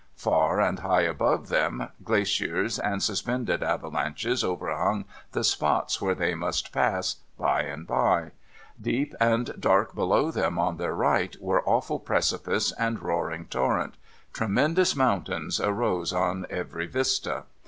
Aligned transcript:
Par 0.23 0.59
and 0.59 0.79
high 0.79 1.03
above 1.03 1.49
them, 1.49 1.89
glaciers 2.03 2.79
and 2.79 3.03
suspended 3.03 3.61
avalanches 3.61 4.43
overhung 4.43 5.05
the 5.33 5.43
spots 5.43 6.01
where 6.01 6.15
they 6.15 6.33
must 6.33 6.71
pass, 6.73 7.17
by 7.37 7.61
and 7.61 7.85
by; 7.85 8.31
deep 8.81 9.13
and 9.19 9.53
dark 9.61 9.93
below 9.93 10.31
them 10.31 10.57
on 10.57 10.77
their 10.77 10.95
right, 10.95 11.35
were 11.39 11.63
awful 11.69 11.99
precipice 11.99 12.71
and 12.79 13.03
roaring 13.03 13.45
torrent; 13.45 13.93
tremendous 14.33 14.95
mountains 14.95 15.59
arose 15.61 16.11
in 16.13 16.47
every 16.49 16.87
vista. 16.87 17.43